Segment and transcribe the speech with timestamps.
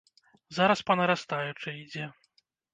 [0.59, 2.05] Зараз па нарастаючай ідзе.